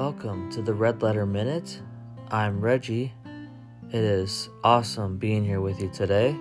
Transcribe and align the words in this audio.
Welcome 0.00 0.50
to 0.52 0.62
the 0.62 0.72
Red 0.72 1.02
Letter 1.02 1.26
Minute. 1.26 1.82
I'm 2.30 2.62
Reggie. 2.62 3.12
It 3.90 4.02
is 4.02 4.48
awesome 4.64 5.18
being 5.18 5.44
here 5.44 5.60
with 5.60 5.78
you 5.78 5.90
today. 5.90 6.34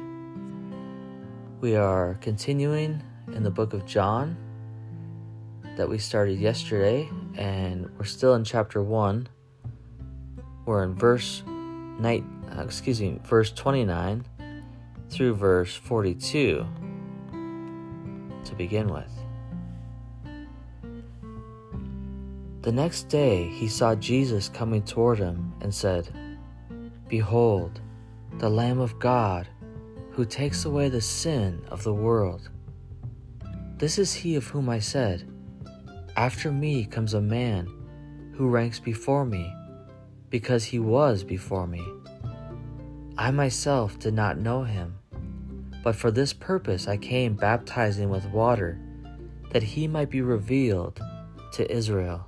We 1.60 1.76
are 1.76 2.14
continuing 2.22 3.04
in 3.34 3.44
the 3.44 3.50
book 3.50 3.74
of 3.74 3.86
John 3.86 4.38
that 5.76 5.90
we 5.90 5.98
started 5.98 6.40
yesterday, 6.40 7.10
and 7.36 7.90
we're 7.98 8.06
still 8.06 8.36
in 8.36 8.46
chapter 8.46 8.82
1. 8.82 9.28
We're 10.66 10.84
in 10.86 10.96
verse 10.96 11.44
night, 11.46 12.24
uh, 12.58 12.62
excuse 12.62 13.02
me, 13.02 13.20
verse 13.26 13.52
29 13.52 14.24
through 15.10 15.36
verse 15.36 15.76
42 15.76 16.66
to 18.46 18.56
begin 18.56 18.88
with. 18.88 19.12
The 22.62 22.72
next 22.74 23.04
day 23.08 23.48
he 23.48 23.70
saw 23.70 23.96
Jesus 23.96 24.50
coming 24.50 24.84
toward 24.84 25.18
him 25.18 25.54
and 25.62 25.74
said, 25.74 26.10
Behold, 27.08 27.80
the 28.38 28.50
Lamb 28.50 28.80
of 28.80 29.00
God, 29.00 29.48
who 30.12 30.26
takes 30.26 30.66
away 30.66 30.90
the 30.90 31.00
sin 31.00 31.62
of 31.70 31.84
the 31.84 31.94
world. 31.94 32.50
This 33.78 33.98
is 33.98 34.14
he 34.14 34.36
of 34.36 34.46
whom 34.48 34.68
I 34.68 34.80
said, 34.80 35.32
After 36.18 36.52
me 36.52 36.84
comes 36.84 37.14
a 37.14 37.22
man 37.22 37.70
who 38.36 38.50
ranks 38.50 38.80
before 38.80 39.24
me, 39.24 39.54
because 40.30 40.66
he 40.66 40.80
was 40.80 41.24
before 41.24 41.66
me. 41.66 41.86
I 43.18 43.32
myself 43.32 44.00
did 44.00 44.14
not 44.14 44.38
know 44.38 44.64
him, 44.64 45.00
but 45.82 45.96
for 45.96 46.12
this 46.12 46.34
purpose 46.34 46.90
I 46.90 46.98
came 46.98 47.36
baptizing 47.36 48.10
with 48.10 48.26
water, 48.26 48.78
that 49.52 49.64
he 49.64 49.88
might 49.88 50.10
be 50.10 50.22
revealed 50.22 51.00
to 51.54 51.72
Israel. 51.72 52.28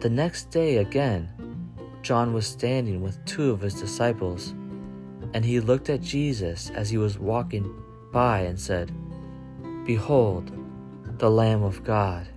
The 0.00 0.10
next 0.10 0.50
day 0.50 0.76
again, 0.76 1.30
John 2.02 2.34
was 2.34 2.46
standing 2.46 3.00
with 3.00 3.24
two 3.24 3.50
of 3.50 3.62
his 3.62 3.74
disciples, 3.74 4.50
and 5.32 5.42
he 5.42 5.58
looked 5.58 5.88
at 5.88 6.02
Jesus 6.02 6.70
as 6.70 6.90
he 6.90 6.98
was 6.98 7.18
walking 7.18 7.74
by 8.12 8.40
and 8.40 8.60
said, 8.60 8.92
Behold, 9.86 10.52
the 11.18 11.30
Lamb 11.30 11.62
of 11.62 11.82
God. 11.82 12.28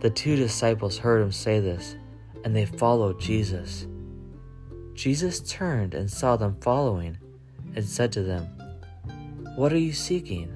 The 0.00 0.10
two 0.10 0.34
disciples 0.34 0.98
heard 0.98 1.22
him 1.22 1.30
say 1.30 1.60
this, 1.60 1.96
and 2.44 2.56
they 2.56 2.66
followed 2.66 3.20
Jesus. 3.20 3.86
Jesus 4.94 5.38
turned 5.40 5.94
and 5.94 6.10
saw 6.10 6.36
them 6.36 6.56
following, 6.60 7.18
and 7.76 7.84
said 7.84 8.10
to 8.12 8.22
them, 8.24 8.46
What 9.54 9.72
are 9.72 9.78
you 9.78 9.92
seeking? 9.92 10.52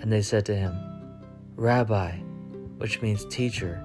And 0.00 0.10
they 0.10 0.22
said 0.22 0.46
to 0.46 0.56
him, 0.56 0.74
Rabbi, 1.56 2.12
which 2.78 3.02
means 3.02 3.26
teacher 3.26 3.84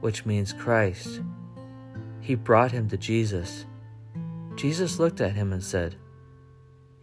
which 0.00 0.24
means 0.26 0.52
Christ. 0.52 1.20
He 2.20 2.34
brought 2.34 2.72
him 2.72 2.88
to 2.88 2.96
Jesus. 2.96 3.66
Jesus 4.56 4.98
looked 4.98 5.20
at 5.20 5.34
him 5.34 5.52
and 5.52 5.62
said, 5.62 5.96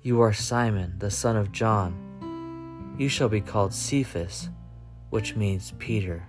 You 0.02 0.22
are 0.22 0.34
Simon, 0.34 0.96
the 1.00 1.12
son 1.12 1.36
of 1.36 1.52
John. 1.52 2.96
You 2.98 3.10
shall 3.10 3.30
be 3.30 3.42
called 3.42 3.74
Cephas, 3.74 4.50
which 5.10 5.36
means 5.36 5.74
Peter. 5.80 6.28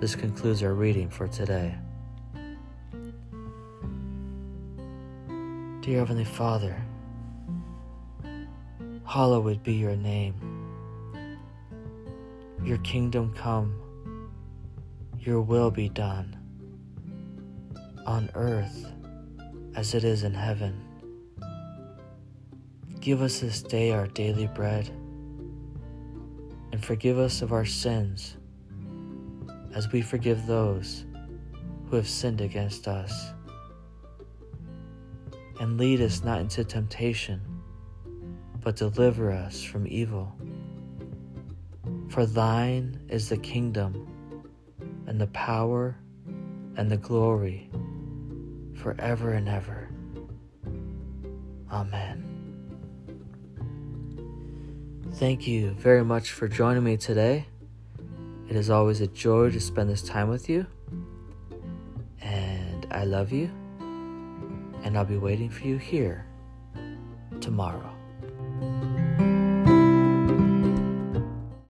This 0.00 0.14
concludes 0.14 0.62
our 0.62 0.74
reading 0.74 1.10
for 1.10 1.28
today. 1.28 1.74
Dear 5.82 5.98
Heavenly 5.98 6.24
Father, 6.24 6.76
hallowed 9.04 9.62
be 9.62 9.74
your 9.74 9.96
name. 9.96 10.34
Your 12.62 12.78
kingdom 12.78 13.32
come 13.34 13.74
your 15.20 15.42
will 15.42 15.70
be 15.70 15.90
done 15.90 16.34
on 18.06 18.30
earth 18.34 18.90
as 19.74 19.94
it 19.94 20.02
is 20.02 20.24
in 20.24 20.32
heaven. 20.32 20.82
Give 23.00 23.20
us 23.20 23.40
this 23.40 23.62
day 23.62 23.92
our 23.92 24.06
daily 24.06 24.46
bread 24.46 24.88
and 26.72 26.82
forgive 26.82 27.18
us 27.18 27.42
of 27.42 27.52
our 27.52 27.66
sins 27.66 28.38
as 29.74 29.92
we 29.92 30.00
forgive 30.00 30.46
those 30.46 31.04
who 31.88 31.96
have 31.96 32.08
sinned 32.08 32.40
against 32.40 32.88
us. 32.88 33.32
And 35.60 35.76
lead 35.76 36.00
us 36.00 36.24
not 36.24 36.40
into 36.40 36.64
temptation, 36.64 37.42
but 38.60 38.76
deliver 38.76 39.30
us 39.30 39.62
from 39.62 39.86
evil. 39.86 40.34
For 42.08 42.24
thine 42.24 42.98
is 43.10 43.28
the 43.28 43.36
kingdom 43.36 44.06
and 45.10 45.20
the 45.20 45.26
power 45.28 45.96
and 46.76 46.88
the 46.88 46.96
glory 46.96 47.68
forever 48.76 49.32
and 49.32 49.48
ever. 49.48 49.88
Amen. 51.68 52.24
Thank 55.14 55.48
you 55.48 55.72
very 55.72 56.04
much 56.04 56.30
for 56.30 56.46
joining 56.46 56.84
me 56.84 56.96
today. 56.96 57.48
It 58.48 58.54
is 58.54 58.70
always 58.70 59.00
a 59.00 59.08
joy 59.08 59.50
to 59.50 59.60
spend 59.60 59.90
this 59.90 60.02
time 60.02 60.28
with 60.28 60.48
you. 60.48 60.64
And 62.22 62.86
I 62.92 63.02
love 63.02 63.32
you. 63.32 63.50
And 64.84 64.96
I'll 64.96 65.04
be 65.04 65.18
waiting 65.18 65.50
for 65.50 65.66
you 65.66 65.76
here 65.76 66.24
tomorrow. 67.40 67.99